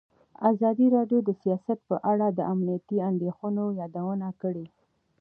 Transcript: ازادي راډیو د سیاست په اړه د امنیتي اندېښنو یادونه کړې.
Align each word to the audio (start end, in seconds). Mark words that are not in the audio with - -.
ازادي 0.51 0.87
راډیو 0.95 1.19
د 1.23 1.29
سیاست 1.41 1.79
په 1.89 1.95
اړه 2.11 2.27
د 2.31 2.39
امنیتي 2.53 2.97
اندېښنو 3.09 3.65
یادونه 3.81 4.27
کړې. 4.41 4.65